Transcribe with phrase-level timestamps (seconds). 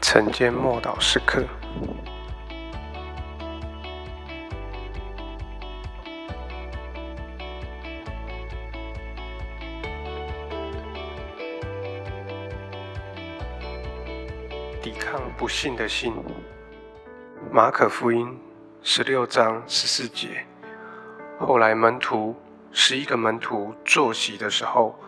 [0.00, 1.44] 晨间默祷时刻，
[14.82, 16.12] 抵抗不幸的心。
[17.52, 18.36] 马可福音
[18.82, 20.44] 十六章十四节。
[21.38, 22.34] 后来门徒
[22.72, 24.98] 十一个门徒坐席的时候，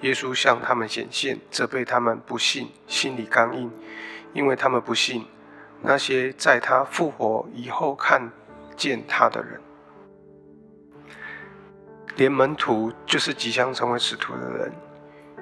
[0.00, 3.70] 耶稣向他们显现，责备他们不信，心里刚硬。
[4.38, 5.26] 因为他们不信
[5.82, 8.30] 那些在他复活以后看
[8.76, 9.60] 见他的人，
[12.14, 14.72] 连门徒就是即将成为使徒的人，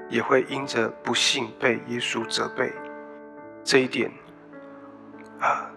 [0.09, 2.73] 也会因着不信被耶稣责备。
[3.62, 4.11] 这一点
[5.41, 5.70] 啊，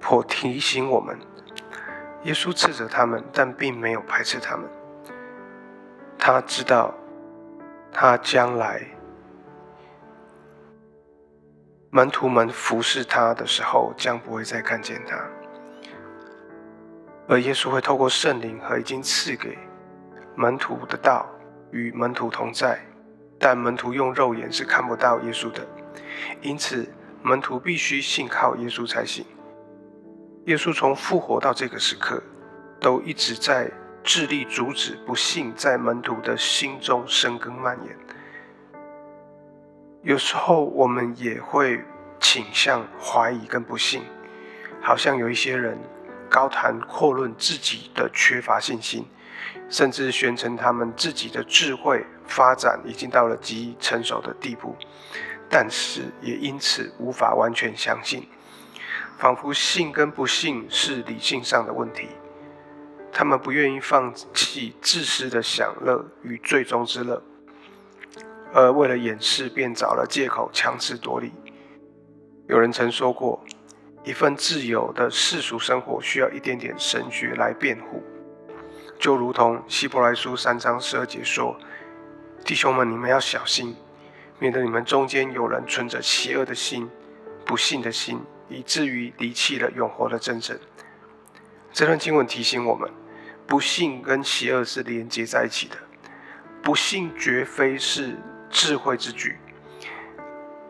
[0.00, 1.18] 颇提醒我们：
[2.22, 4.66] 耶稣斥责他们，但并没有排斥他们。
[6.18, 6.94] 他知道
[7.92, 8.82] 他将来。
[11.94, 15.14] 门徒们服侍他的时候，将不会再看见他，
[17.28, 19.58] 而耶稣会透过圣灵和已经赐给
[20.34, 21.28] 门徒的道
[21.70, 22.80] 与门徒同在，
[23.38, 25.60] 但门徒用肉眼是看不到耶稣的，
[26.40, 29.26] 因此门徒必须信靠耶稣才行。
[30.46, 32.22] 耶稣从复活到这个时刻，
[32.80, 33.70] 都一直在
[34.02, 37.94] 致力阻止不信在门徒的心中生根蔓延。
[40.04, 41.80] 有时候我们也会
[42.18, 44.02] 倾向怀疑跟不信，
[44.80, 45.78] 好像有一些人
[46.28, 49.06] 高谈阔论自己的缺乏信心，
[49.68, 54.74] 甚至宣称他们自己的智慧发展已经到了极成熟的地步，
[55.48, 58.26] 但是也因此无法完全相信，
[59.18, 62.08] 仿佛信跟不信是理性上的问题。
[63.12, 67.22] 他们不愿意放弃自私的享乐与最终之乐。
[68.52, 71.32] 而为了掩饰，便找了借口强词夺理。
[72.48, 73.42] 有人曾说过，
[74.04, 78.02] 一份自由的世俗生活需要一点点神学来辩护，
[78.98, 81.56] 就如同希伯来书三章十二节说
[82.44, 83.74] ：“弟兄们，你们要小心，
[84.38, 86.90] 免得你们中间有人存着邪恶的心、
[87.46, 90.60] 不信的心，以至于离弃了永活的真神。”
[91.72, 92.90] 这段经文提醒我们，
[93.46, 95.76] 不信跟邪恶是连接在一起的，
[96.62, 98.18] 不信绝非是。
[98.52, 99.36] 智慧之举。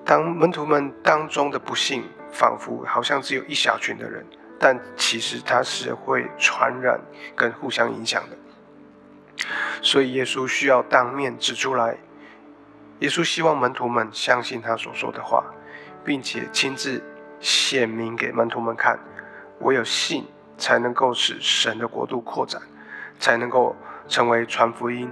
[0.04, 4.25] 当门徒们当中的不幸，仿佛好像只有一小群的人，
[4.59, 6.98] 但其实它是会传染
[7.37, 8.37] 跟互相影响的。
[9.82, 11.98] 所以耶稣需要当面指出来。
[13.00, 15.44] 耶稣希望门徒们相信他所说的话，
[16.04, 17.03] 并且亲自
[17.41, 18.98] 显明给门徒们看。
[19.60, 20.25] 唯有信，
[20.56, 22.62] 才能够使神的国度扩展，
[23.19, 23.75] 才能够
[24.06, 25.10] 成为传福音、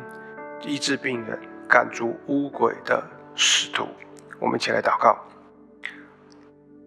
[0.63, 1.50] 医治病人。
[1.71, 3.01] 赶逐污鬼的
[3.37, 3.87] 使徒，
[4.41, 5.17] 我们一起来祷告。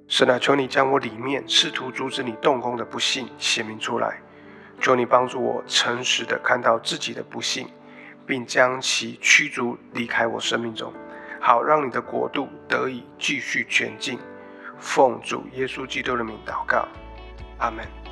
[0.10, 4.22] 神啊，求你将我里面试图阻止你动工的不幸显明出来，
[4.82, 7.70] 求你帮助我诚实的看到自己的不幸，
[8.28, 10.94] 并将其驱逐离开我生命中，
[11.40, 14.20] 好让你的国度得以继续前进。
[14.78, 16.86] 奉主耶稣基督的名祷告，
[17.58, 18.03] 阿门。